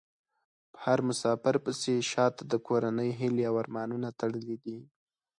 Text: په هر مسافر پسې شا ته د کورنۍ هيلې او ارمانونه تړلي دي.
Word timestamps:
په 0.73 0.77
هر 0.85 0.99
مسافر 1.09 1.55
پسې 1.63 1.93
شا 2.11 2.25
ته 2.35 2.43
د 2.51 2.53
کورنۍ 2.67 3.09
هيلې 3.19 3.43
او 3.49 3.55
ارمانونه 3.63 4.07
تړلي 4.19 4.55
دي. 4.63 4.77